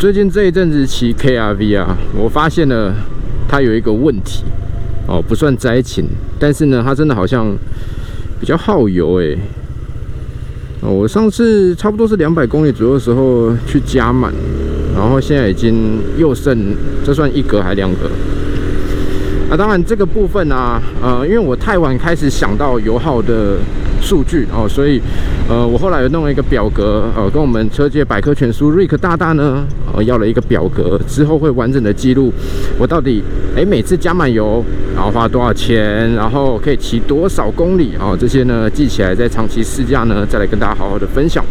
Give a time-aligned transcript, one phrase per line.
[0.00, 2.90] 最近这一阵子骑 KRV 啊，我发现了
[3.46, 4.42] 它有一个问题
[5.06, 6.06] 哦，不算灾情，
[6.38, 7.54] 但是呢，它真的好像
[8.40, 9.36] 比较耗油哎。
[10.80, 14.32] 我上次差不多是两百公里左右的时候去加满，
[14.94, 16.74] 然后现在已经又剩，
[17.04, 18.10] 这算一格还两格？
[19.50, 23.56] 那当然这个部分呢，呃，因为我太晚开始想到油耗的
[24.00, 25.00] 数据哦，所以
[25.48, 32.32] 呃，我后来又弄了一个表格，呃，跟我们车界百科全书瑞克大大呢，呃，要了一个表格，之后会完整的记录
[32.78, 33.24] 我到底
[33.56, 41.44] 哎每次加满油，然后花多少钱，然后可以骑多少公里哦，这些呢记起来，在长期试驾呢，再来跟大家好好的分享。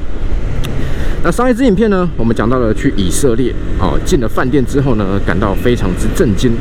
[1.21, 6.53] 那上一支影片呢，我们讲到了去以色列哦，进了饭店之后呢，感到非常之震惊。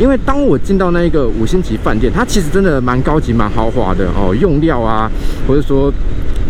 [0.00, 5.10] 因为当我进到那一个五星级饭店，它其实真的蛮高级、蛮豪华的哦，用料啊，
[5.46, 5.92] 或者说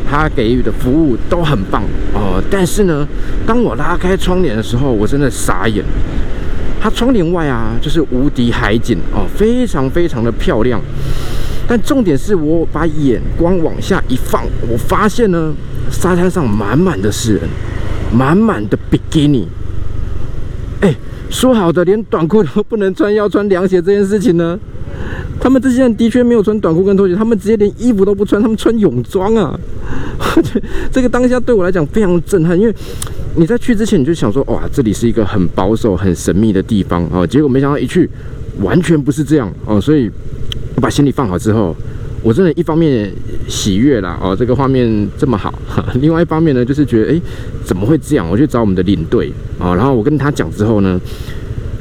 [0.08, 1.82] 它给予的服务都很棒
[2.14, 2.40] 哦。
[2.48, 3.04] 但是呢，
[3.44, 5.84] 当我拉开窗帘的时候，我真的傻眼。
[6.80, 10.80] 它窗帘外啊，就是无敌海景哦，非常非常的漂亮。
[11.66, 15.52] 但重点是我把眼光往下一放，我发现呢，
[15.90, 17.42] 沙滩上满满的是人，
[18.16, 19.48] 满满的比基尼。
[21.30, 24.58] 说好的连短裤都不能穿，要穿凉鞋这件事情呢？
[25.40, 29.58] 他们这些人的确没有穿短裤跟拖鞋，他们直接连衣服都不穿，他们穿泳装啊！
[30.92, 32.74] 这个当下对我来讲非常震撼，因为
[33.36, 38.10] 你在去之前你就想说，哇，这里是一个很保守、很神秘的地方啊，结果没想到一去
[38.60, 40.10] 完全不是这样哦，所以
[40.74, 41.74] 我把行李放好之后。
[42.22, 43.10] 我真的一方面
[43.48, 45.52] 喜悦啦，哦，这个画面这么好，
[46.00, 47.20] 另外一方面呢，就是觉得，哎，
[47.64, 48.28] 怎么会这样？
[48.28, 51.00] 我去找我们的领队啊，然后我跟他讲之后呢，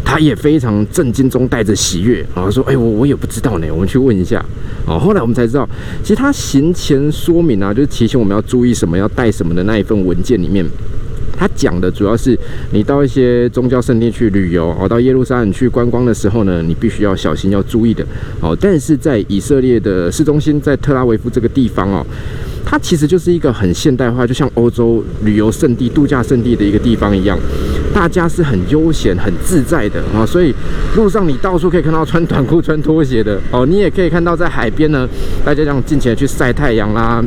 [0.06, 4.44] 他也非常震惊中带着喜悦啊，说，哎，我我也不知道呢，我们去问一下。
[4.88, 5.68] 哦，后来我们才知道，
[6.02, 10.66] 其实他行前说明啊，就是提醒我们要注意什么，要带什么的那一份文件里面。
[11.40, 12.38] 他讲的主要是，
[12.72, 18.06] 你到一些宗教圣地去旅游哦，到耶路撒冷去观光的时候呢，你必须要小心要注意的
[18.42, 18.56] 哦。
[18.60, 22.06] 但是在以色列的市中心，在特拉维夫这个地方哦，
[22.66, 27.40] 它其实就是一个很现代化，就像欧洲旅游胜地、度假胜地的一个地方一样，
[27.94, 30.26] 大家是很悠闲、很自在的啊。
[30.26, 30.54] 所以
[30.98, 35.08] 路上你到处可以看到穿短裤、穿拖鞋的哦，你也可以看到在海边呢，
[35.46, 37.24] 大家这样尽情的去晒太阳啦。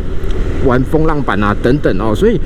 [0.65, 2.41] 玩风浪板啊，等等哦，所以，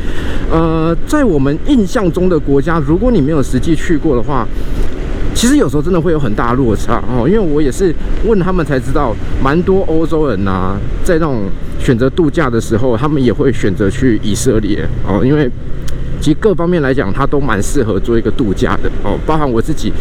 [0.50, 4.46] 呃，在我们印象中的国家，如果你没有实际去过的话，
[5.34, 7.28] 其实有时候真的会有很大落差哦。
[7.28, 7.94] 因为我也是
[8.24, 11.42] 问他们才知道，蛮多欧洲人呐，在那种
[11.78, 15.50] 选择度假的时候，他们也会选择去以色列哦，因为。
[16.18, 19.18] 其实各方面来讲，它都蛮适合做一个度假的哦。
[19.26, 19.92] 包含我自己，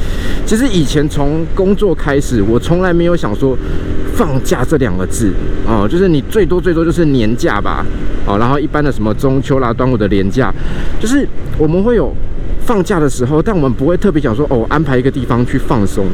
[0.46, 3.56] 其实以前从工作开始，我从来没有想说
[4.16, 5.32] 放假这两个字
[5.68, 7.86] 哦，就是你最多最多就是年假吧，
[8.26, 10.54] 哦，然后一般的什么中秋啦、端午的年假，
[11.00, 11.28] 就是
[11.58, 12.14] 我们会有
[12.66, 16.06] 放假的时候，但我们不会特别想说哦，安排一个地方去放松。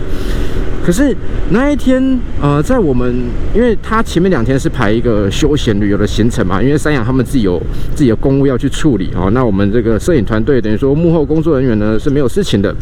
[0.84, 1.16] 可是
[1.52, 3.16] 那一天，呃，在我们，
[3.54, 7.62] 因为他前面两天是排一个休闲旅游的行程嘛，因为三阳他们自己有
[7.94, 12.76] 自己的公务要去处理哦，那我们这个摄影团队等于说幕后工作人员呢是没有事情的。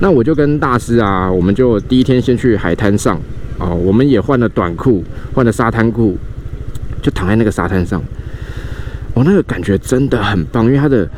[0.00, 3.16] 那我就跟大师啊，我们就第一天先去海滩上
[3.60, 6.18] 哦，我们也换了短裤，换了沙滩裤，
[7.00, 8.02] 就躺在那个沙滩上，
[9.14, 11.08] 我那个感觉真的很棒，因为它的。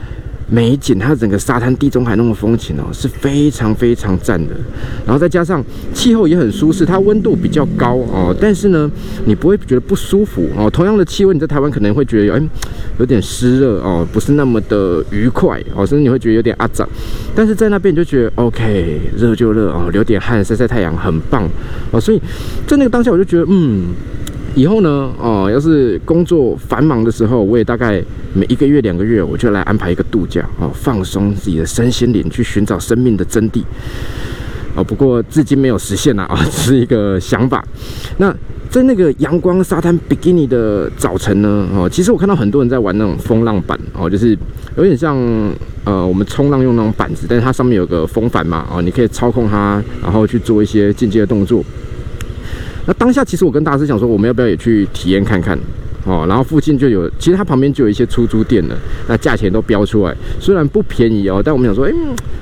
[0.52, 4.54] 美景，它整个沙滩地中海那种风情哦，是非常非常赞的。
[5.06, 5.64] 然后再加上
[5.94, 8.91] 气候也很舒适，它温度比较高哦，但是呢，
[9.24, 10.68] 你不会觉得不舒服哦。
[10.68, 12.42] 同样的气温，你在台湾可能会觉得，哎，
[12.98, 16.86] 有点湿热哦，不是那么的愉快哦，甚至你会觉得有点阿脏。
[17.34, 21.48] 但是在那边你就觉得 OK，热就热哦，流点汗，晒晒太阳，很棒
[21.91, 21.98] 哦。
[21.98, 22.20] 所以
[22.66, 23.94] 在那个当下，我就觉得，嗯。
[24.54, 28.02] 以后呢，哦，要是工作繁忙的时候，我也大概
[28.34, 33.62] 每一个月、两个月，我就来安排一个度假，哦，放松自己的身心灵，去寻找生命的真谛。
[34.74, 37.64] 哦，不过至今没有实现啊，啊， 只是一个想法。
[38.18, 38.34] 那
[38.70, 44.36] 在那个阳光沙滩比基尼的早晨呢，哦，其实我看到很多人在玩那种风浪板，哦，就是
[44.76, 45.16] 有点像
[45.84, 51.65] 呃我们冲浪用那种板子，但是它上面有个风帆嘛，哦，你可以操控它，然后去做一些进阶的动作。
[52.86, 55.56] 那当下其实我跟大师讲说，我们要不要也去体验看看
[56.04, 56.26] 哦？
[56.28, 58.76] 然后附近就有，其实它旁边就有一些出租店了，
[59.08, 61.92] 那价钱都标出来，虽然不便宜哦，但我们想说，哎，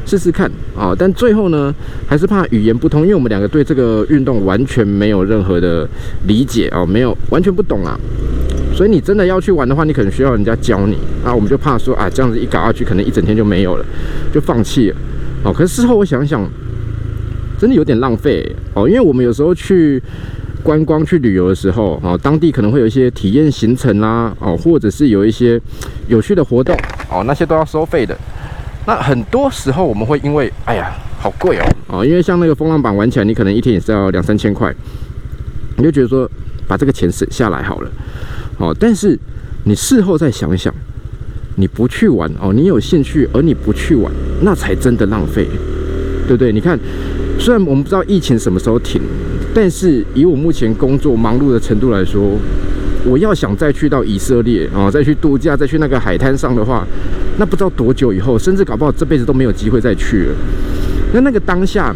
[0.07, 0.97] 试试看哦。
[0.99, 1.75] 但最后呢，
[2.07, 5.87] 还是怕语言不通，因为我们两个对这个运动完全没有任何的
[6.27, 7.99] 理解哦，没有完全不懂啊。
[8.75, 11.35] 所以你真的要去玩的话，你可能需要人家教你那。
[11.35, 13.85] 我们就怕说啊，这样子一搞下去，可能一整天就没有了，
[14.33, 14.97] 就放弃了
[15.45, 15.53] 哦。
[15.53, 16.49] 可是事后我想想。
[17.61, 20.03] 真的有点浪费哦，因为我们有时候去
[20.63, 25.61] 观光、去旅游的时候，哦，当地可能会有一些体验行程啦，哦，或者是有一些
[26.09, 26.75] 有趣的活动，
[27.11, 28.17] 哦，那些都要收费的。
[28.87, 34.75] 那很多时候我们会因为，哎呀，好贵哦，哦，因为像那个风浪板玩起来，你可能一天也是要两三千块，
[35.77, 36.27] 你就觉得说
[36.67, 37.91] 把这个钱省下来好了，
[38.57, 39.19] 哦，但是
[39.65, 40.75] 你事后再想一想，
[41.57, 44.11] 你不去玩哦，你有兴趣而你不去玩，
[44.41, 45.47] 那才真的浪费，
[46.27, 46.51] 对不对？
[46.51, 46.79] 你看，
[47.41, 49.01] 虽然我们不知道疫情什么时候停，
[49.55, 52.39] 但是以我目前工作忙碌的程度来说。
[53.07, 56.87] 我要想再去到以色列啊，再去度假，再去那个海滩上的话，
[57.39, 60.35] 那不知道多久以后，甚至搞不好这辈子都没有机会再去了。
[61.15, 61.95] 那那个当下，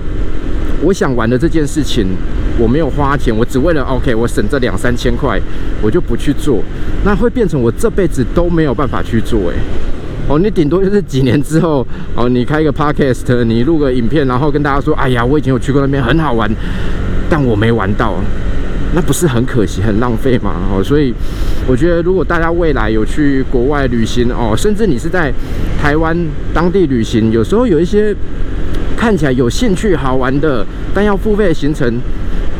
[0.80, 2.06] 我想玩的这件事情，
[2.58, 5.38] 我没有花钱，我只为了 OK，我省这两三千块，
[5.82, 6.64] 我就不去做，
[7.04, 9.50] 那会变成我这辈子都没有办法去做。
[9.50, 9.56] 诶，
[10.28, 11.86] 哦，你顶多就是几年之后，
[12.16, 16.50] 哦，你开一个 Podcast，你录个影片，然后跟大家说，哎呀，我已经有去过那边，很好玩，
[17.28, 18.14] 但我没玩到。
[18.96, 20.54] 那不是很可惜、很浪费吗？
[20.72, 21.12] 哦，所以
[21.66, 25.32] 我觉得，如果大家未来有去国外旅行哦，甚至你是在
[25.82, 26.16] 台湾
[26.54, 28.14] 当地旅行，有时候有一些
[28.96, 32.00] 看起来有兴趣、好玩的，但要付费的行程，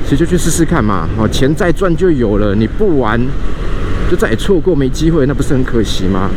[0.05, 1.09] 其实就去试试看嘛。
[1.17, 3.21] 哦，钱再赚就有了，你不玩
[4.11, 6.29] 就再也错过没机会，那不是很可惜吗？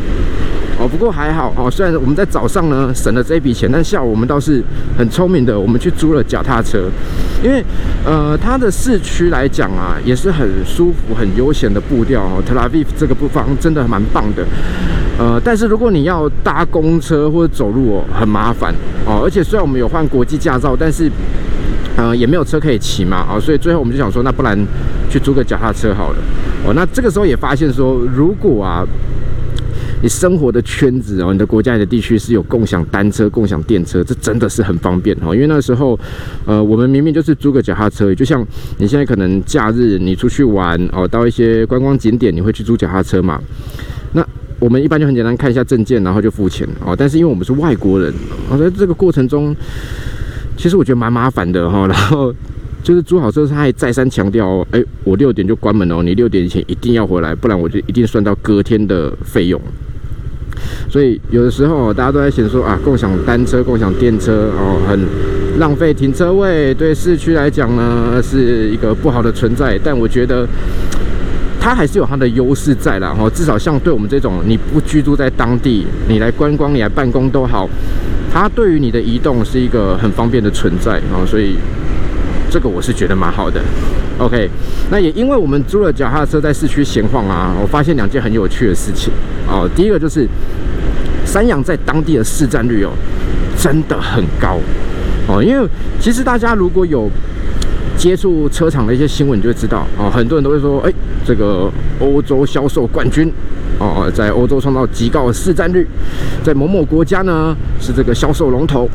[0.80, 1.68] 哦，不过还好哦。
[1.68, 4.62] 虽然我们在早上呢省了这一笔钱，但下午我们倒是
[4.96, 6.88] 很聪明的，我们去租了脚踏车。
[7.42, 7.64] 因为
[8.06, 12.40] 呃，它的市区来讲啊，也是很舒服、很悠闲的步调哦。
[12.46, 14.46] 特拉维夫这个地方真的蛮棒的。
[15.18, 18.72] 呃，但是如果你要搭公车或者走路哦，很麻烦
[19.04, 19.20] 哦。
[19.24, 21.10] 而且虽然我们有换国际驾照，但是
[21.96, 23.40] 呃也没有车可以骑嘛哦。
[23.40, 24.56] 所以最后我们就想说，那不然
[25.10, 26.18] 去租个脚踏车好了。
[26.64, 28.86] 哦，那这个时候也发现说，如果啊。
[30.00, 35.34] 你生活的圈子哦，你的国家、你的地区是有共享单车、共享电车，这真的是很方便哦。
[35.34, 35.98] 因为那时候，
[36.46, 38.46] 呃，我们明明就是租个脚踏车，就像
[38.76, 43.40] 你现在可能假日你出去玩哦，到一些观光景点，你会去租脚踏车嘛？
[44.12, 44.24] 那
[44.60, 46.94] 我们一般就很简单，看一下证件，然后就付钱哦。
[46.96, 48.14] 但是因为我们是外国人，
[48.48, 49.54] 我在这个过程中，
[50.56, 51.86] 其实我觉得蛮麻烦的哈。
[51.86, 52.32] 然后
[52.82, 59.60] 就是租好车，他还再三强调哦，哎，我六点就关门哦，你六点以前一定要回来，不然我就一定算到隔天的费用。
[60.88, 64.98] 所以有的时候大家都在想说啊，共享单车、共享电车哦，很
[65.58, 69.78] 浪费停车位，对市区来讲呢是一个不好的存在。
[69.84, 70.46] 但我觉得
[71.60, 77.68] 它还是有它的优势在啦，哈，至少像对我们这种你不居住在当地，你来观光、你来办公都好，
[78.32, 81.56] 它对于你的移动是一个很方便的存在啊，所以
[82.50, 83.60] 这个我是觉得蛮好的。
[84.18, 84.48] OK，
[84.90, 89.12] 那也因为我们租了脚踏车在市区闲晃啊，我发现两件很有趣的事情
[89.48, 89.68] 哦。
[89.76, 90.26] 第一个就是
[91.24, 92.90] 山羊在当地的市占率哦，
[93.56, 94.58] 真的很高
[95.28, 95.42] 哦。
[95.42, 95.68] 因为
[96.00, 97.08] 其实大家如果有
[97.96, 100.92] 接触车厂的一些新闻，你就会知道哦，很多人都会说，哎，
[101.24, 103.32] 这个欧洲销售冠军
[103.78, 105.86] 哦，在欧洲创造极高的市占率，
[106.42, 108.88] 在某某国家呢是这个销售龙头。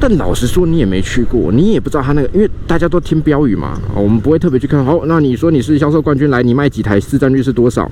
[0.00, 4.84] 但老实说，你也没去过，你也不知道他那个，因为大家都听标语嘛，我们不会特别去看。
[4.84, 7.90] 好，那你说你是销售冠军，来，你卖几台，市占率是多少？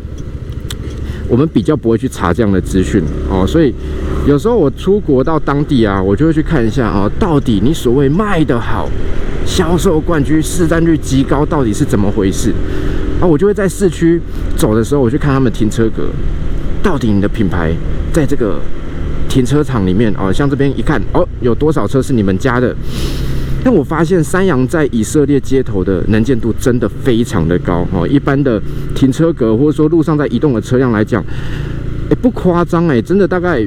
[1.28, 3.74] 我们比较不会去查这样的资讯哦，所以
[4.24, 8.88] 有时候我出国到当地啊，我就会去看一下啊，到底你所谓卖得好，
[9.44, 12.52] 销售冠军，市占率极高，到底是怎么回事？
[13.20, 14.20] 啊，我就会在市区
[14.56, 16.04] 走的时候，我去看他们停车格，
[16.84, 17.74] 到底你的品牌
[18.12, 18.60] 在这个。
[19.36, 22.74] 停车场里面哦，像这边一看哦，有多少车是你们家的？
[23.62, 28.08] 但我发现山羊在以色列街头的能见度真的非常的高哦。
[28.08, 28.58] 一般的
[28.94, 31.22] 停车格或者说路上在移动的车辆来讲，
[32.08, 33.62] 哎，不夸张哎，真的大概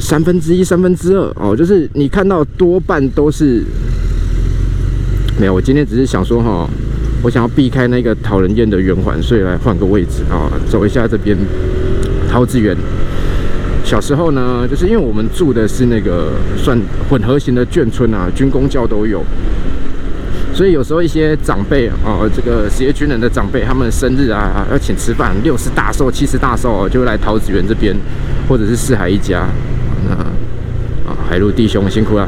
[0.00, 3.62] 三分之一、三分之二哦，就是你看到多半都是
[5.38, 5.54] 没有。
[5.54, 6.68] 我今天只是想说哈，
[7.22, 11.38] 我想要避开那个讨人厌的圆环，所以来换个位置啊，走一下这边
[12.28, 12.76] 桃子园。
[13.84, 19.22] 小时候呢，就是因为我们住的是那个算混合型的眷村啊，军工教都有，
[20.54, 27.94] 所以有时候一些长辈啊，这个职业军人的长辈，他们生日啊要请吃饭，六十大寿、七十大寿，就会来桃子园这边，
[28.48, 29.46] 或者是四海一家。
[30.08, 30.14] 那
[31.10, 32.26] 啊，海陆弟兄辛苦了。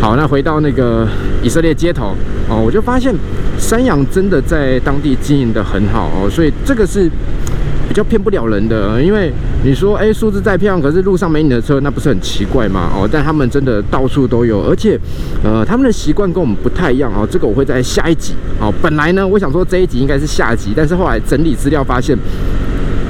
[0.00, 1.06] 好，那回到那个
[1.42, 2.14] 以色列街头
[2.48, 3.14] 哦，我就发现
[3.58, 7.10] 山羊真的在当地经营的很好哦，所以这个是。
[7.88, 9.30] 比较骗不了人的，因为
[9.64, 12.90] 你说，哎，数字再漂亮，可是路上没你的车，那不是很奇怪吗？
[12.92, 14.98] 哦，但他们真的到处都有，而且，
[15.44, 17.24] 呃，他们的习惯跟我们不太一样哦。
[17.30, 18.74] 这个我会在下一集哦。
[18.82, 22.18] 本来呢，我想说这一集应该是下集，但是后来整理资料发现，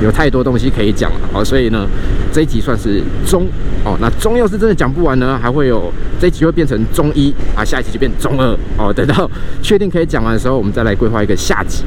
[0.02, 1.86] 有太多东西可以讲了哦，所以呢，
[2.30, 3.46] 这一集算是中
[3.82, 3.96] 哦。
[3.98, 5.90] 那中要是真的讲不完呢，还会有
[6.20, 8.92] 这一集会变成中一啊，下一集就变中二哦。
[8.92, 9.30] 等到
[9.62, 11.82] 确定可以讲完的时候，我们再来规划一个下集。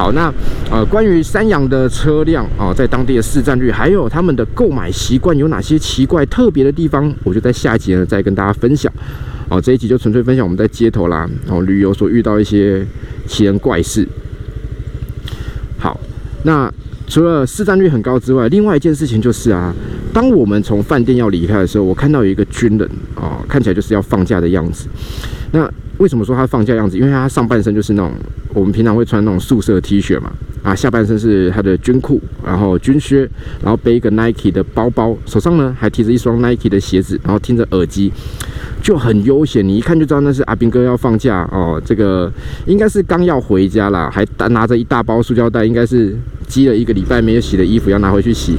[0.00, 0.32] 好，那
[0.70, 8.90] 呃，关于三洋的车辆啊，在当地的市占率，还有他们的购买习惯有哪些奇怪特别的地方，我就在下一集呢再跟大家分享。
[9.50, 12.82] 哦，这一集就纯粹分享我们在街头啦，哦，旅游所遇到一些
[13.26, 14.08] 奇人怪事。
[15.78, 16.00] 好，
[16.44, 16.72] 那
[17.06, 19.70] 除了市占率很高之外，另外一件事情就是啊，
[20.14, 24.88] 当我们从饭店要离开的时候，我看到有一个军人啊，看起来就是要放假的样子。
[25.52, 26.96] 那为什么说他放假样子？
[26.96, 28.10] 因为他上半身就是那种
[28.54, 33.28] 我们平常会穿那种素色 T 恤嘛，啊，下半身是他的军裤，然后军靴，
[33.62, 38.10] 然后背一个 Nike 的包包，手上呢还提着一双 Nike 的鞋子，然后听着耳机，
[38.82, 39.62] 就很悠闲。
[39.66, 42.32] 你一看就知道那是阿兵哥要放假哦，这个
[42.64, 46.16] 应该是刚要回家啦，还拿着一大包塑胶袋，应该是
[46.48, 48.56] 积了一个礼拜没有洗的衣服要拿回去洗。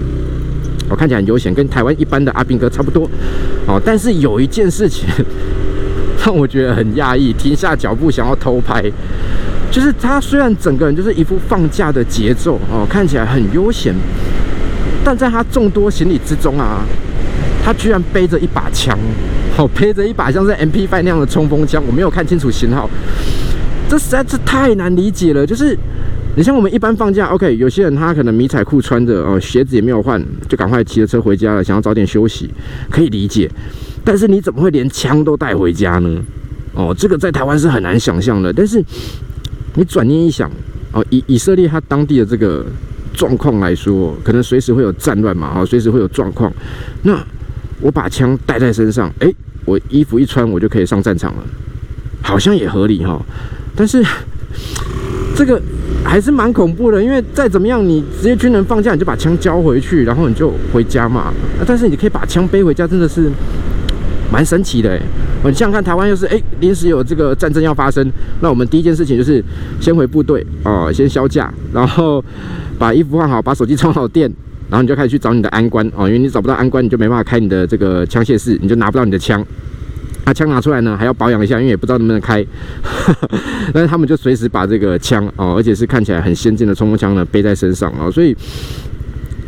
[0.87, 3.09] 我看起来很悠闲，跟台湾一般的阿兵哥差不多。
[3.65, 5.09] 哦，但是有一件事情。
[6.25, 8.83] 让我觉得很讶异，停下脚步想要偷拍，
[9.71, 13.93] 就是他虽然整个人就是一副放假的节奏哦，看起来很悠闲，
[15.03, 16.85] 但在他众多行李之中啊，
[17.65, 18.95] 他居然背着一把枪，
[19.57, 22.87] 哦，背着一把像是 MP5 那样的冲锋枪，我没有看清楚型号，
[23.89, 25.43] 这实在是太难理解了。
[25.43, 25.75] 就是
[26.35, 32.47] 你像我们一般放假，OK，有些人他可能迷彩裤穿着哦，鞋子也没有换，就赶快骑着车回家了，想要早点休息，
[32.91, 33.49] 可以理解。
[34.03, 36.21] 但是你怎么会连枪都带回家呢？
[36.73, 38.51] 哦，这个在台湾是很难想象的。
[38.53, 38.81] 但是
[39.75, 40.49] 你转念一想，
[40.93, 42.65] 哦，以以色列它当地的这个
[43.13, 46.51] 状况来说，可能随时会有战乱嘛，哦，随时会有状况。
[47.03, 47.21] 那
[47.81, 51.43] 我把枪带在身上，诶，我衣服一穿，我就可以上战场了，
[52.21, 53.21] 好像也合理哈。
[53.75, 54.01] 但是
[55.35, 55.61] 这个
[56.05, 61.33] 还是蛮恐怖的，因为再怎么样，你直接军人放假，你就把枪交回去，然后你就回家嘛。
[61.67, 63.29] 但是你可以把枪背回家，真的是。
[64.31, 65.01] 蛮神奇的哎，
[65.43, 68.09] 我想看台湾又是哎临时有这个战争要发生，
[68.39, 69.43] 那我们第一件事情就是
[69.79, 72.23] 先回部队哦，先销假，然后
[72.79, 74.31] 把衣服换好，把手机充好电，
[74.69, 79.45] 然后你就开始去找你的安官哦，因为你找不到安官，你就没办法开你的这个枪械室，你就拿不到你的枪。
[80.23, 82.45] 那枪拿出来呢，还要保养一下，因为也不知道能不能开。
[83.73, 88.37] 但是他们就随时把这个枪哦，而且是看起来很先进的冲锋枪呢背在身上哦，所以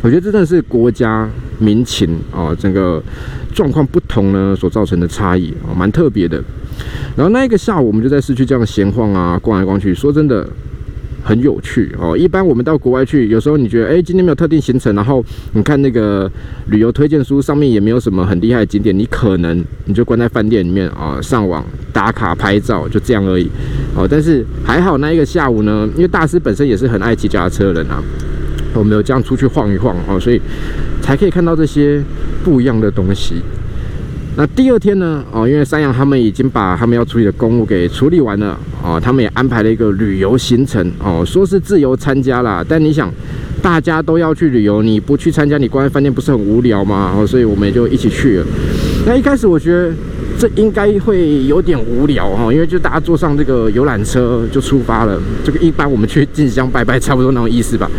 [0.04, 3.02] 我觉得真的是国家民情哦，整个。
[3.54, 6.44] 状况不同呢，所造成的差异哦，蛮特别的。
[7.16, 9.94] 然后那一个下午，我们就在市区这样闲晃啊，逛来逛去。
[9.94, 10.44] 说真的，
[11.24, 12.18] 很有趣哦。
[12.18, 16.28] 一般我们到国外去，有时候你觉得，哎，今天没有特定行程，然后你看那个
[16.70, 23.48] 旅游推荐书上面也没有什么很厉害的景点，你可能你就关在饭店里面啊，上网打卡拍照，就这样而已
[23.96, 24.08] 哦。
[24.10, 28.02] 但是还好那一个下午呢，因为大师本身也是很爱骑脚踏车的人啊，
[28.74, 30.42] 我们有这样出去晃一晃哦，所以。
[31.04, 32.02] 才可以看到这些
[32.46, 33.36] 不一样的东西。
[34.38, 35.22] 那第二天呢？
[35.34, 42.64] 哦，因为山羊他们已经把他们要处理的公务给处理完了哦，他们也安排了一个旅游行程哦，说是自由参加啦。
[42.66, 43.12] 但你想，
[43.62, 47.14] 大家都要去旅游，你不去参加，你关在饭店不是很无聊吗？
[47.18, 48.46] 哦，所以我们也就一起去了。
[49.06, 49.92] 那一开始我觉得
[50.44, 57.90] 这应该会有点无聊哈，因为就大家坐上这个游览车就出发了，这个一般我们去进香拜拜差不多那种意思吧。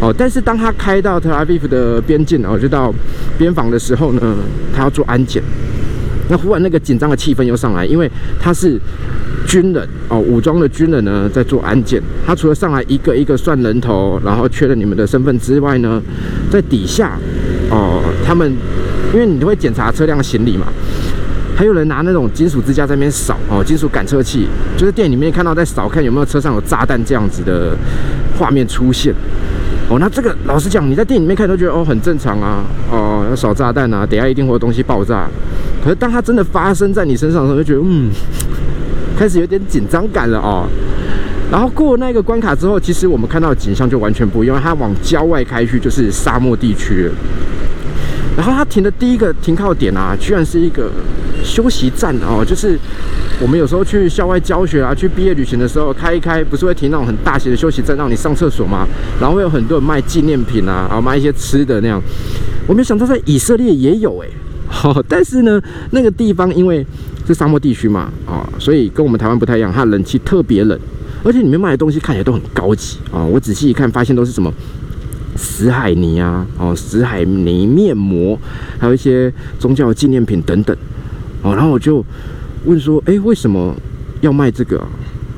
[0.00, 2.94] 哦，但是当他开到特拉维夫的边境哦，就到
[3.36, 4.36] 边防的时候呢，
[4.72, 5.42] 他要做安检。
[6.28, 8.78] 那忽然那个紧张的气氛又上来，因为他是
[9.48, 12.00] 军人哦，武装的军人呢在做安检。
[12.24, 16.00] 他除了上来一个一个算人头，然后确认你们的身份之外呢，
[16.48, 17.18] 在底下
[17.68, 18.48] 哦，他们
[19.12, 20.68] 因为你会检查车辆行李嘛，
[21.60, 24.48] 还有人拿那种金属支架在那边扫哦，金属感测器，
[24.78, 27.76] 就是店里面看到在扫，看有没有车上有炸弹这样子的
[28.38, 29.12] 画面出现。
[29.90, 35.28] 哦，那这个老实讲，你在店里面看都觉得哦很正常啊，哦要扫炸弹啊，等下一定会有东西爆炸。
[35.84, 38.08] 可是当它真的发生在你身上的时候，就觉得嗯，
[39.14, 40.66] 开始有点紧张感了哦。
[41.52, 47.10] 然后过那个关卡之后，其实我们看到的景象就完全不一样，它往郊外开去就是沙漠地区。
[48.40, 50.90] 然后他停的第一个停靠点啊，居然是一个
[51.44, 52.78] 休息站哦，就是。
[53.42, 58.86] 我们有时候去校外教学啊，去毕业旅行的时候开一开，不是会停那种很大型的休息站，让你上厕所吗？
[59.18, 62.00] 然后会有很多人卖纪念品啊，然后卖一些吃的那样。
[62.66, 64.28] 我没想到在以色列也有哎，
[64.68, 66.86] 好， 但是呢，那个地方因为
[67.26, 70.78] 是沙漠地区嘛，啊，所以跟我们台湾不太一样，它冷气特别冷，
[71.24, 73.24] 而且里面卖的东西看起来都很高级啊。
[73.24, 74.52] 我仔细一看，发现都是什么
[75.40, 78.38] 死海泥啊，哦，死海泥面膜，
[78.78, 80.76] 还有一些宗教纪念品等等，
[81.42, 82.04] 哦，然后我就。
[82.66, 83.74] 问说：“哎，为什么
[84.20, 84.76] 要卖这个？”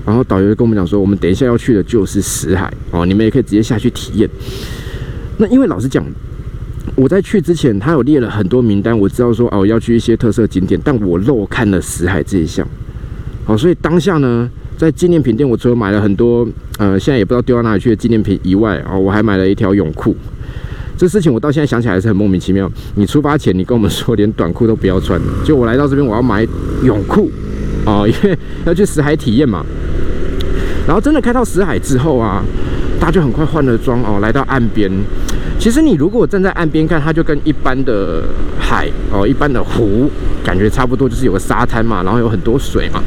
[0.04, 4.28] 然后导游就跟我们讲说：“我们等一下要去的就是死海哦，你们也可以直接下去体验。”
[5.38, 6.04] 那因为老实讲，
[6.96, 12.66] 我在去之前，他有列了很多名单，我知道说哦要去一些特色景点，但我漏看了死海这一项。
[13.44, 14.50] 好，所以当下呢，
[14.82, 16.44] 在纪念品店，我除了买了很多
[16.76, 20.12] 呃，现在也不知道丢到哪里去的纪念品以外，啊，我还买了一条泳裤。
[20.96, 22.68] 这事情我到现在想起来是很莫名其妙。
[22.96, 26.44] 你出发前你跟我们说连短裤都不要穿， 就我来到这边我要买
[26.82, 27.30] 泳裤，
[27.86, 28.36] 哦，因为
[28.66, 29.64] 要去死海体验嘛。
[30.84, 32.42] 然后真的开到死海之后啊，
[32.98, 34.90] 大家就很快换了装哦，来到岸边。
[35.60, 38.24] 其实你如果站在岸边看，它就跟一般的
[38.58, 40.10] 海哦，一般的湖
[40.44, 43.00] 感觉差不多，就是有个沙滩嘛，然后有很多水嘛。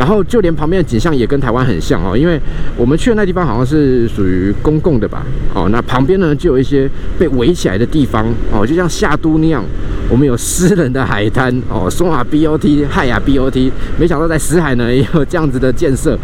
[0.00, 2.40] 然后就连旁边的景象也跟台湾很像哦，因为
[2.74, 6.88] 我们去的那地方好像是属于公共的吧，哦，那旁边呢就有一些
[7.18, 9.62] 被围起来的地方哦，就像夏都那样，
[10.08, 16.18] 我们有私人的海滩哦，松瓦 BOT、海雅 BOT，没想到在死海呢也有这样子的建设，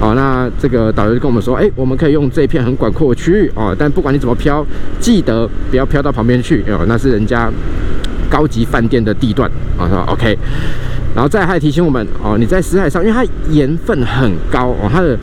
[0.00, 4.66] 哦，那这个导游就跟我们说，哎，我们可以用这片很广阔的区域哦，但不管你怎么漂，
[4.98, 7.48] 记得不要漂到旁边去哦，那是人家
[8.34, 9.48] 高级饭店的地段
[9.78, 10.36] 啊，说 OK。
[11.14, 15.16] 然后再还提醒我们哦，你在死海上，因为它盐分很高哦，它的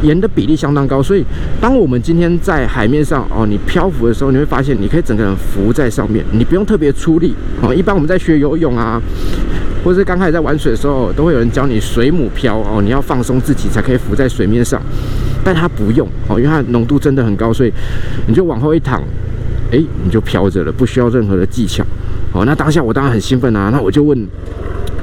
[0.00, 1.22] 盐的比例相当高，所以
[1.60, 7.74] 当我们今天在海面上哦，你漂浮的时候，你会发现你可以整个人浮在上面，你不用特别出力哦。
[7.74, 8.98] 一般我们在学游泳啊，
[9.84, 14.80] 或是刚开始在玩水的时候，都会有人教你水母漂哦，你要放松自己才可以浮在水面上，
[15.44, 17.72] 但它不用哦，因为它浓度真的很高，所以
[18.26, 19.02] 你就往后一躺，
[19.70, 21.84] 哎，你就飘着了，不需要任何的技巧
[22.32, 22.44] 哦。
[22.44, 24.26] 那当下我当然很兴奋啊，那我就问。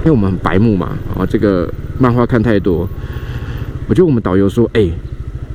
[0.03, 1.67] 因为我们很白目嘛，啊，这个
[1.98, 2.88] 漫画看太多，
[3.88, 4.88] 我就我们导游说，哎，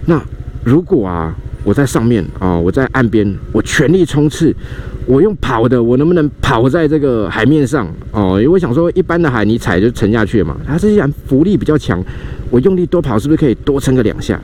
[0.07, 0.21] 那
[0.65, 4.53] 如果啊，我在上面啊，我在岸边，我全力冲刺，
[5.07, 7.87] 我用跑的，我能不能跑在这个海面上？
[8.11, 12.03] 哦，因为我想说，一般的海你踩就沉下去嘛，它既然浮力比较强，
[12.51, 14.41] 我用力多跑是不是可以多撑个两下？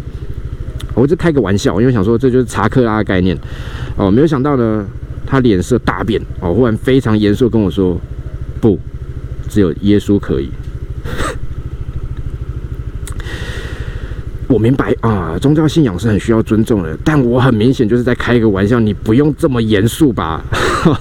[0.97, 3.39] 我就开个玩笑，因为想说这就是查克拉的概念，
[3.97, 4.85] 哦，没有想到呢，
[5.25, 7.97] 他脸色大变，哦，忽然非常严肃跟我说，
[8.61, 8.77] 不。
[9.49, 10.49] 只有耶稣可以，
[14.49, 20.45] 我明白啊，宗教信仰是很需要尊重的，但我很明显就是在开一个玩笑，你不用这么严肃吧？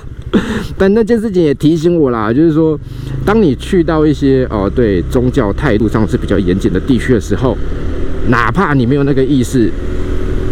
[0.78, 2.80] 但那件事情也提醒我啦，就是说，
[3.26, 7.58] 当你去到一些哦对宗教态度上是比较严谨的地区的时候，
[8.30, 9.72] 哪怕你没有那个意识，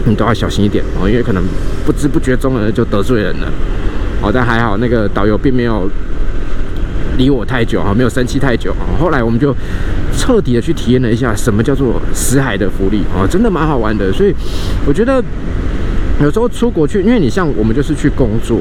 [0.05, 1.43] 你都要小心一点哦，因为可能
[1.85, 3.47] 不知不觉中呢就得罪人了。
[4.21, 5.89] 哦，但还好那个导游并没有。
[7.15, 8.89] 离我太久哈，没有生气太久啊。
[8.99, 9.55] 后来我们就
[10.17, 14.11] 彻底的去体验了一下什么叫做死海的福利啊，真的蛮好玩的。
[14.11, 14.33] 所以
[14.83, 15.23] 我觉得
[16.19, 18.59] 有时候出国去，因为你像我们就是去工作，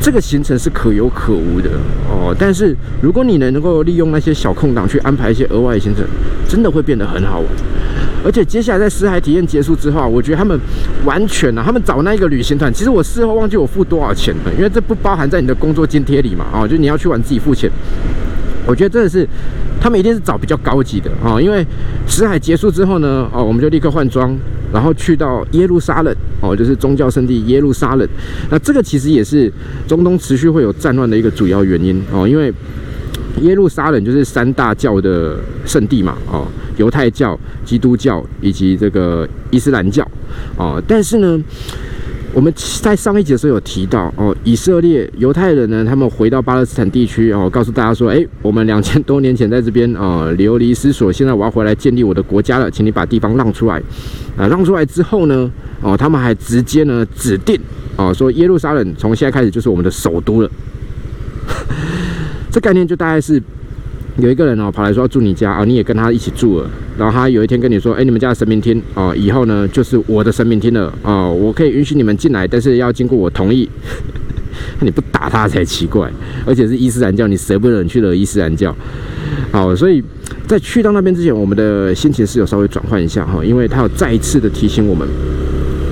[0.00, 1.70] 这个行程是可有可无的
[2.08, 2.32] 哦。
[2.38, 6.04] 但是如果你能够利用那些小空档去安排一些额外的行程，
[6.48, 7.48] 真的会变得很好玩。
[8.26, 10.58] 而且接下来在死海体验结束之后啊，我觉得他们
[11.04, 17.70] 完全啊，他们找那一个旅行团，其实我事后忘记我付多少钱了，因为这不包含在你的工作津贴里嘛，啊，就你要去玩自己付钱。
[18.66, 19.24] 我觉得真的是，
[19.80, 21.64] 他们一定是找比较高级的啊，因为
[22.08, 24.36] 死海结束之后呢，哦，我们就立刻换装，
[24.72, 28.08] 然后去到耶路撒冷，哦，就是宗教圣地耶路撒冷。
[28.50, 29.52] 那这个其实也是
[29.86, 32.52] 中东持续会有战乱的一个主要原因哦，因为
[33.42, 36.48] 耶路撒冷就是三大教的圣地嘛，哦。
[36.76, 40.06] 犹太教、基督教以及这个伊斯兰教，
[40.56, 41.40] 哦，但是呢，
[42.32, 53.82] 我们在上一节的时候有提到，哦，以色列犹太人呢，他们回到巴勒斯坦地区，哦，告诉大家说，哎，我们两千多年前在这边，啊，流离失所，现在我要回来建立我的国家了，请你把地方让出来，
[54.36, 57.58] 啊，让出来之后呢，哦，他们还直接呢指定，
[57.96, 60.50] 哦，说耶路撒冷从现在开始就是我们的首都了，
[62.52, 63.42] 这概念就大概是。
[64.18, 66.70] 有一个人哦，跑来说要住你家啊，你也跟他一起住了。
[66.98, 73.68] 然后他有一天跟你说：“哎，你们家的神明厅啊，以后呢就是我的神明厅了啊，我可以允许你们进来，但是要经过我同意。
[74.80, 76.10] ”你不打他才奇怪，
[76.46, 78.74] 而且是伊斯兰教，你舍不得去惹伊斯兰教。
[79.52, 80.02] 好，所以
[80.46, 85.06] 在去到那边之前，我们的心情是有稍微转换一下哈，因为他有再一次的提醒我们，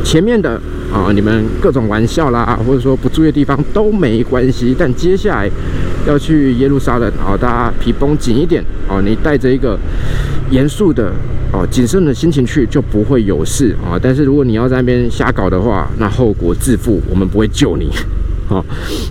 [0.02, 0.58] 前面的
[0.94, 5.50] 啊，你们各种玩笑啦，或者说不注意的地方都没关系，但接下来。
[6.06, 9.00] 要去耶路撒冷啊，大家皮绷紧一点哦。
[9.00, 9.74] 你带着一个
[10.50, 11.10] 严肃的
[11.50, 13.98] 哦、谨慎的心情去，就不会有事啊。
[14.02, 17.88] 但是如果你要在那边瞎搞的话，那后果自负，我们不会救你。
[18.46, 18.62] 好，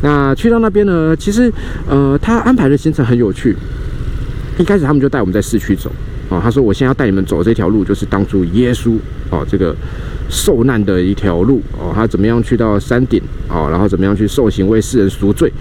[0.04, 1.52] 那去到那边呢，其实
[1.90, 3.58] 呃，他安排的行程很有趣。
[4.60, 5.92] 一开始他们就带我们在市区走
[6.30, 8.98] 哦，他说我现在要带你们走这条路，就是当初耶稣
[9.30, 9.76] 哦这个
[10.30, 15.52] 受难的一条路哦，他怎么样去到山顶哦，然后怎么样去受刑为世人赎罪，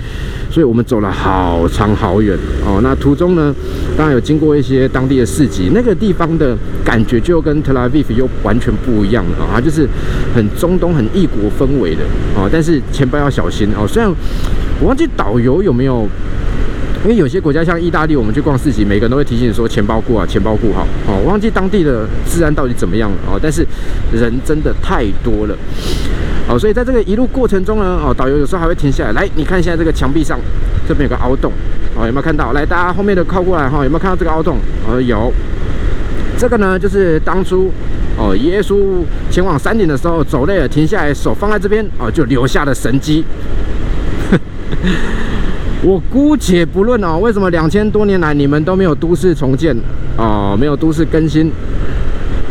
[0.51, 2.81] 所以我们走了好长好远哦。
[2.83, 3.55] 那途中呢，
[3.99, 9.87] 当然有经过一些当地的市集，那个地方的感觉就跟特拉维夫又完全不一样了啊，就是
[10.35, 12.03] 很中东、很异国氛围的
[12.37, 12.49] 哦。
[12.51, 14.11] 但是钱包要小心哦，虽然
[14.81, 16.09] 我忘记导游有没有。
[17.05, 20.87] 因为有些国家像意大利，我们去逛市集，每个人都会提醒说钱包顾好，钱包顾好。
[21.09, 23.67] 哦，忘记当地的治安到底怎么样了哦，但是
[24.13, 25.57] 人真的太多了。
[26.49, 30.39] 哦，所以在这个一路过程中呢，哦，导游有时候还会停下来，来，你看一下这个墙壁上
[30.87, 31.51] 这边有个凹洞，
[31.97, 32.53] 哦，有没有看到？
[32.53, 34.59] 来，大家后面的靠过来哈，有没有看到这个凹洞？
[34.89, 35.33] 哦，有。
[36.39, 37.71] 这个呢，就是当初
[38.17, 43.25] 哦，耶稣前往山顶的时候走累了，停下来，手放在这边，哦，就留下的神迹。
[45.85, 49.77] 我姑且不论哦，为什么两千多年来你们都没有都市重建
[50.17, 51.51] 哦，没有都市更新？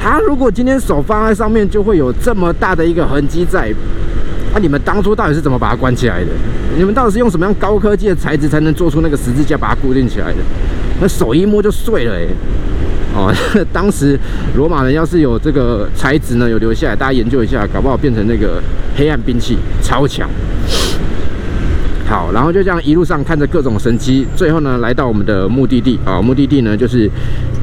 [0.01, 3.73] 他如果今天手放在上面，就会有这么大的一个痕迹在。
[4.53, 6.27] 那你们当初到底是怎么把它关起来的？
[6.77, 10.39] 你们到底是用什么样高科技的材质才能做出那个十字架把它固定起来的？
[10.99, 12.27] 那手一摸就碎了哎！
[13.15, 13.33] 哦，
[13.71, 14.19] 当时
[14.57, 18.61] 罗马人要是有这个材质呢，有留下来，大家研究一下，搞不好变成那个
[18.97, 20.29] 黑暗兵器，超强。
[22.11, 27.09] 好，然后就这样一路上看着各种神迹，最后呢来到我们的目的地啊，目的地呢就是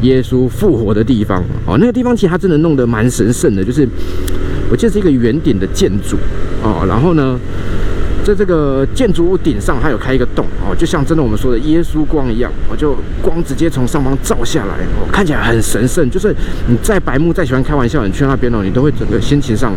[0.01, 1.77] 耶稣复活的地方哦。
[1.79, 3.87] 那个地方其实它真的弄得蛮神圣的，就是
[4.71, 6.17] 我记得是一个圆顶的建筑
[6.63, 7.39] 哦，然后呢
[8.25, 16.09] 在这个建筑物顶上还有开一个洞哦，就像真的我们说的耶稣光一样，我就光直接从上方照下来，哦，看起来很神圣。
[16.11, 16.35] 就是
[16.67, 19.75] 你再白目再喜欢开玩笑，你去那边哦，你都会整个心情上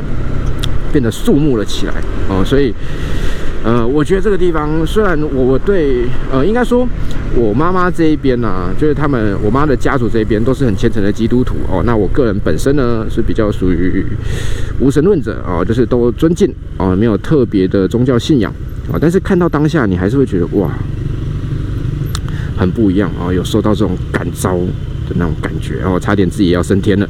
[0.93, 1.93] 变得肃穆了起来
[2.29, 2.73] 哦，所以。
[3.63, 6.87] 呃，我觉得这个地方虽然我我对呃，应该说
[7.35, 11.83] 我妈妈这一边呢，就是他们我妈的家族这一边都是很虔诚的基督徒哦。
[11.85, 14.03] 那我个人本身呢是比较属于
[14.79, 18.51] 无神论者哦，就是都尊敬哦，没有特别的宗教信仰
[18.91, 18.97] 啊。
[18.99, 20.71] 但是看到当下，你还是会觉得哇，
[22.57, 24.55] 很不一样啊，有受到这种感召
[25.07, 27.07] 的那种感觉，然后差点自己要升天了。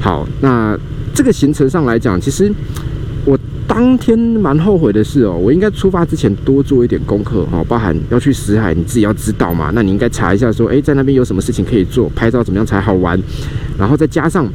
[0.00, 0.78] 好，那
[1.14, 2.52] 这个行程上来讲，其实。
[3.74, 9.70] 当天蛮后悔的是哦，我应该出发之前多做一点功课哦，包含要去死海，你自己要知道嘛。
[9.74, 13.18] 那你应该查一下说，哎，在那边有什么事情可以做，拍照怎么样才好玩。
[13.78, 14.46] 然后再加上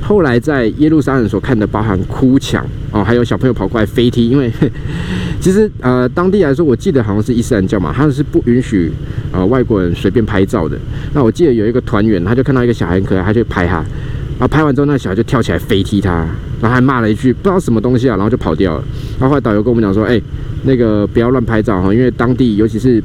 [0.00, 4.28] 后来在耶路撒冷所看的，包含哭墙哦，还有小朋友跑过来飞踢。
[4.28, 4.48] 因为
[5.42, 8.92] 其实呃，当地来说，我记得好像是伊斯兰教嘛，他们是不允许
[9.32, 10.78] 呃外国人随便拍照的。
[11.12, 13.84] 那我记得有一个团员，他就看到一个小孩很可爱，他就拍他。
[14.36, 16.26] 然后拍完之后，那小孩就跳起来飞踢他，
[16.60, 18.84] 然后还骂了一句不知道什么东西啊，然后就跑掉了。
[19.18, 20.20] 然后后来导游跟我们讲说：“哎，
[20.64, 23.02] 那个不要乱拍照哈，因为当地尤其是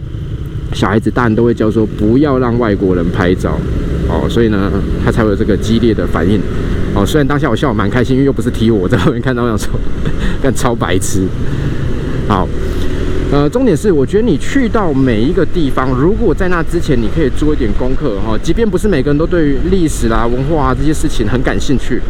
[0.73, 3.59] 小孩子，大人都会教说不要让外国人拍照
[4.09, 4.71] 哦，所以呢，
[5.05, 6.41] 他才有这个激烈的反应
[6.95, 7.05] 哦。
[7.05, 9.69] 虽然当下我笑蛮开心，因为又不是踢我，在后面看到我想说
[10.41, 11.27] 干超白痴。
[12.27, 12.47] 好。”
[13.31, 22.01] 呃，重点是，我觉得你去到每一个地方，如果在那之前你可以做一点功课哈，即便不是每个人都对于历史啦、文化啊这些事情很感兴趣，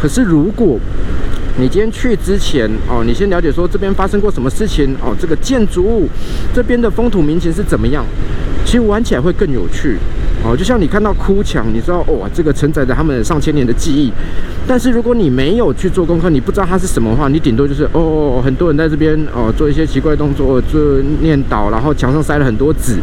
[0.00, 0.78] 可是如果
[1.58, 6.08] 你今天去之前哦，你先了解说这边发生过什么事情哦，这个建筑物
[6.54, 8.06] 这边的风土民情是怎么样，
[8.64, 9.96] 其实玩起来会更有趣。
[10.44, 14.12] 哦，就像你看到哭墙，你知道哦，这个承载着他们上千年的记忆。
[14.66, 20.80] 但是如果你没有去做功课，你不知道它是什么的话，你顶多就是哦，很多人在这边哦做一些奇怪动作，做
[21.20, 22.96] 念叨，然后墙上塞了很多纸，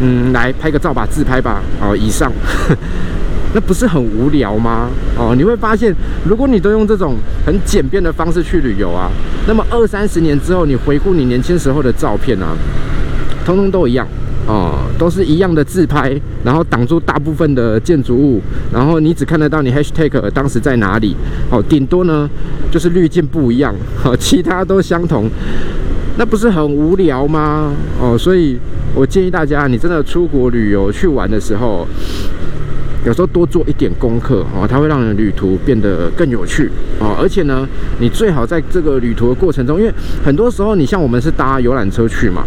[0.00, 2.32] 嗯，来拍个照吧，自拍吧，哦，以上，
[3.54, 4.88] 那不是很无聊吗？
[5.18, 5.92] 哦，你会发现，
[6.24, 9.10] 如果你都用这种很简便的方式去旅游啊，
[9.48, 12.56] 那么二三十年之后，你回顾你年轻时候的照片啊，
[13.44, 14.06] 通通都一样。
[14.46, 18.40] 哦，都是一样的自拍，然后挡住大部分的建筑物，
[18.72, 21.14] 然后你只看得到你 hashtag 当时在哪里。
[21.50, 22.28] 哦，顶多呢
[22.70, 23.74] 就是滤镜不一样，
[24.04, 25.28] 哦， 其他都相同，
[26.18, 27.72] 那不是很无聊吗？
[28.00, 28.58] 哦，所以
[28.94, 31.86] 我建议大家，你真的出国旅游去玩的时候，
[33.06, 37.16] 有时候多做一点功课哦，它会让你旅途变得更有趣哦。
[37.20, 37.66] 而且呢，
[38.00, 39.92] 你最好在这个旅途的过程中，因为
[40.24, 42.44] 很多时候你像我们是搭游览车去嘛。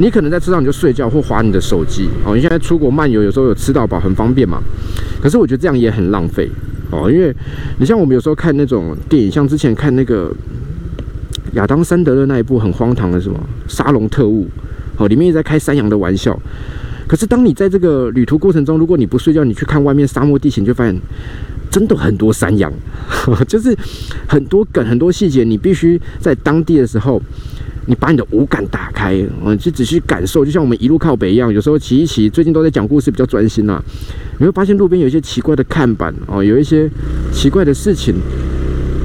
[0.00, 2.34] 你可能在车上你就睡觉或划你的手机哦。
[2.34, 4.58] 你现在出国漫游，有时候有吃到饱，很方便嘛。
[5.20, 6.50] 可是我觉得这样也很浪费
[6.90, 7.34] 哦，因为
[7.78, 10.32] 你像我们有时候看那种电影，像之前看那个
[11.52, 13.38] 亚当·山德勒那一部很荒唐的什么
[13.70, 14.44] 《沙龙特务》
[14.96, 16.38] 哦，里面也在开山羊的玩笑。
[17.06, 20.98] 可是当你在这个旅途过程中，如果你不睡觉，你去看外面沙漠地形，就发现
[21.70, 22.72] 真的很多山羊，
[23.46, 23.76] 就是
[24.26, 27.20] 很多梗、很多细节，你必须在当地的时候。
[27.86, 29.14] 你把你的五感打开，
[29.44, 31.52] 嗯，就仔细感受，就像我们一路靠北一样。
[31.52, 33.82] 有时候骑一骑，最近都在讲故事，比较专心呐。
[34.38, 36.88] 你会发现路边有一些奇怪的看板哦，有一些
[37.32, 38.14] 奇怪的事情，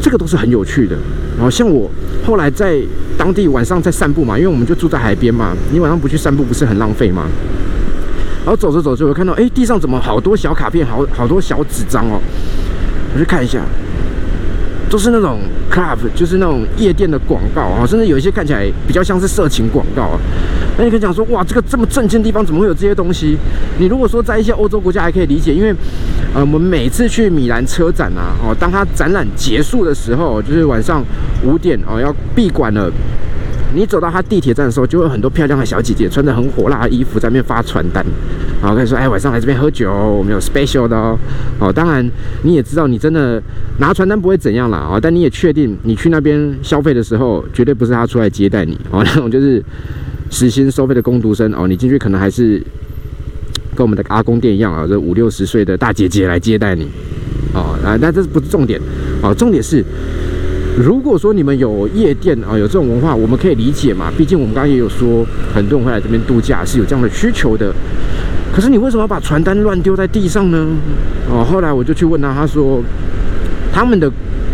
[0.01, 0.95] 这个都是很有趣的。
[1.35, 1.89] 然后像我
[2.25, 2.79] 后来在
[3.17, 7.27] 当地晚上在散步嘛，因为我们就住在海边嘛，你晚上不去散步不是很浪费吗？
[8.45, 12.21] 然后走着走着，我看到哎，地上怎么好多小卡片，好好多小纸张哦，
[13.13, 13.65] 我去看一下。
[14.95, 20.17] 都是那种 club，就是那种夜店的广告啊，甚至有一些看起来比较像是色情广告啊。
[20.77, 23.38] 那你可以讲说，哇，这个这么正经的地方怎么会有这些东西？
[23.77, 25.75] 你如果说在一些欧洲国家还可以理解，因为
[26.34, 31.03] 呃，我们每次去米兰车展啊，哦，当它展览结束的时候，就是晚上
[31.43, 32.89] 五点哦，要闭馆了。
[33.73, 38.06] 你走到他地铁站的时候，就会有很多漂亮的小姐姐穿着很火辣的衣服在那边发传单，
[38.62, 41.17] 然后跟你说：“哎，晚上来这边喝酒，我们有 special 的哦。”
[41.60, 42.10] 哦，当然
[42.43, 43.41] 你也知道，你真的
[43.80, 44.88] 拿传单不会怎样啦。
[44.89, 49.62] 哦，但你也确定你去那边消费的时候，绝对不是他出来接待你哦，那种就是
[50.30, 52.63] 实薪收费的工读生哦，你进去可能还是
[53.75, 56.88] 跟我们的阿公店一样啊，这五六十岁的大姐姐来接待你
[57.54, 58.80] 哦，啊，那这不是重点
[59.21, 59.84] 哦，重点是。
[60.77, 64.11] 如果说你们有夜店啊，有这种文化，我们可以理解嘛。
[64.17, 67.73] 毕竟我们刚刚也有说，很多人会来这边度假是有这样的需求的。
[68.53, 70.67] 可是你为什么要把传单乱丢在地上呢？
[71.29, 72.83] 哦，后来我就去问他，他说
[73.71, 74.11] 他们的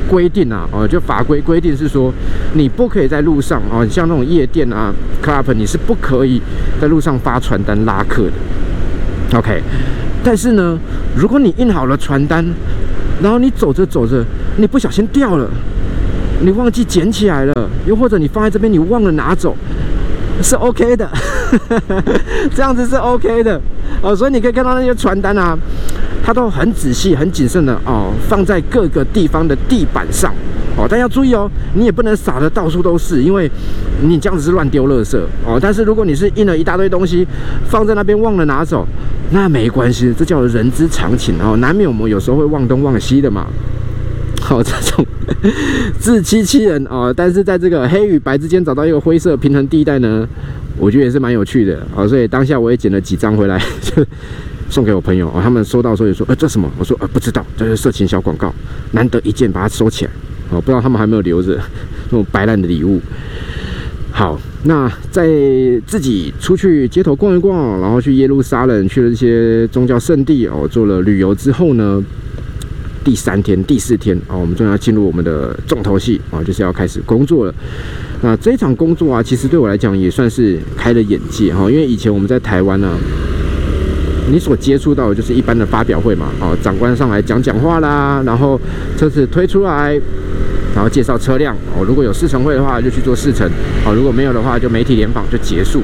[0.08, 2.14] 规定啊，哦，就法规规定是说，
[2.54, 6.40] 你不可以在路上啊，像那种夜店啊，club，你是不可以
[6.80, 9.38] 在路上发传单拉客的。
[9.40, 9.60] OK，
[10.24, 10.78] 但是呢，
[11.16, 12.46] 如果你印好了传单，
[13.24, 14.24] 然后你走着走着，
[14.58, 15.50] 你不小心掉了。
[16.44, 17.54] 你忘记捡起来了，
[17.86, 19.56] 又或者你放在这边，你忘了拿走，
[20.42, 21.08] 是 OK 的，
[22.56, 23.62] 这样子是 OK 的
[24.02, 24.16] 哦。
[24.16, 25.58] 所以你可以看到那些传单啊，
[26.24, 30.34] 它都很仔细、很谨慎的哦，放在各个地方的地板上
[30.76, 30.88] 哦。
[30.90, 33.50] 但要注意哦，你也不能撒的到处都是，因为
[34.02, 35.60] 你这样子是乱丢垃圾哦。
[35.62, 37.28] 但是如果你是印了一大堆东西
[37.68, 38.88] 放在那边忘了拿走，
[39.30, 41.56] 那没关系，这叫人之常情哦。
[41.58, 43.46] 难免我们有时候会忘东忘西的嘛。
[44.42, 45.06] 好，这种
[46.00, 47.12] 自欺欺人啊！
[47.16, 50.28] 但是在这个黑与白之间找到一个灰色平衡地带呢，
[50.78, 52.08] 我觉得也是蛮有趣的啊。
[52.08, 54.06] 所以当下我也剪了几张回来，就
[54.70, 55.42] 送给我朋友啊。
[55.44, 58.54] 他们收到时候也说：“呃，这什么？”我说：“呃，不知道，这是色情小广告，
[58.92, 60.12] 难得一见，把它收起来。”
[60.52, 61.60] 哦，不知道他们还没有留着
[62.10, 63.02] 那种白烂的礼物。
[64.12, 65.26] 好，那在
[65.88, 72.04] 自己出去街头逛一逛，然后去耶路撒冷去了一些宗教圣地哦，做了旅游之后呢？
[73.04, 77.54] 第三天、第四天啊，我们终于要进入我们的重头戏啊，就是要开始工作了。
[78.22, 82.96] 那这一场工作啊，其实对我来讲也算是开了眼界哈，因为以前我们在台湾呢，
[84.32, 88.60] 你所接触到的就是一般的发表会嘛，哦，长官上来讲讲话啦，然后
[88.96, 90.00] 车子推出来，
[90.76, 93.50] 然后介绍车辆哦，如果有试乘会的话就去做试乘，
[93.84, 95.82] 哦，如果没有的话就媒体联访就结束。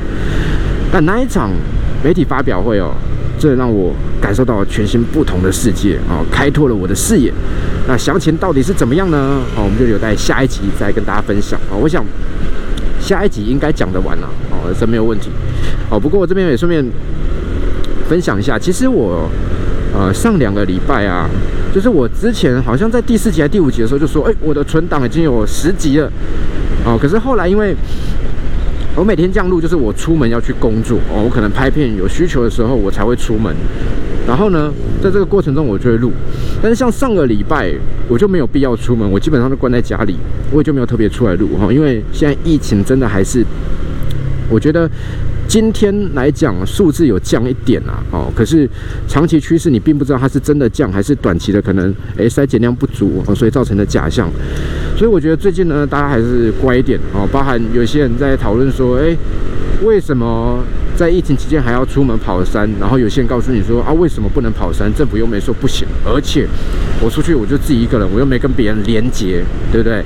[0.92, 1.50] 但那一场
[2.04, 2.94] 媒体发表会哦。
[3.40, 7.32] 这让我感受到全新不同的世界啊，开拓了我的视野。
[7.88, 9.42] 那详情到底是怎么样呢？
[9.56, 11.78] 哦，我们就留在下一集再跟大家分享啊。
[11.80, 12.04] 我想
[13.00, 15.30] 下一集应该讲得完了哦，这没有问题。
[15.90, 16.84] 哦，不过我这边也顺便
[18.10, 19.30] 分享一下，其实我
[19.94, 21.30] 呃上两个礼拜啊，
[21.74, 26.12] 就是我之前好像在第四集还第五集的时候就说，哎，我的存档已经有十集了。
[26.84, 27.76] 哦，可是后来因为
[28.98, 33.56] 我每天这样录，就是我出门要去工作哦，我可能拍片有需求的时候，我才会出门。
[34.28, 36.12] 然后呢，在这个过程中我就会录。
[36.62, 37.72] 但是像上个礼拜，
[38.10, 40.16] 我就没有必要出门，我基本上都关在家里，
[40.52, 41.72] 我也就没有特别出来录哈。
[41.72, 43.46] 因为现在疫情真的还是，
[44.50, 44.90] 我觉得。
[45.50, 48.70] 今天来讲，数字有降一点啊，哦，可是
[49.08, 51.86] 长期趋势你并不知道它是真的降，还是短期的可能
[52.18, 54.30] 诶筛检量不足哦，所以造成的假象。
[54.98, 59.16] 所以我觉得最近呢，大家还是乖一点哦，包含有些人在讨论说，诶，
[59.84, 60.64] 为什么？
[60.98, 64.92] 在疫情期间还要出门跑山，然后有些人告诉你说啊，为什么不能跑山？
[64.96, 66.48] 政府又没说不行，而且
[67.00, 70.04] 我出去我就自己一个人，我又没跟别人连接，对不对？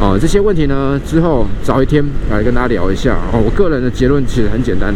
[0.00, 3.18] 哦，这些问题呢，之后找一天来跟大家聊一下。
[3.30, 4.94] 哦，我个人的结论其实很简单，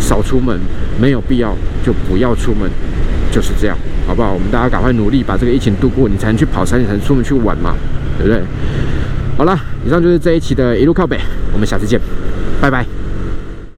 [0.00, 0.58] 少出门，
[1.00, 1.54] 没有必要
[1.86, 2.68] 就不要出门，
[3.30, 4.32] 就是这样，好不好？
[4.32, 7.76] 我们大家赶快努力把这个疫情度过，你才能去跑山，你才能出门去玩嘛，
[8.18, 8.42] 对不对？
[9.36, 11.18] 好了，以上就是这一期的一路靠北，
[11.52, 12.00] 我们下次见，
[12.60, 12.86] 拜拜。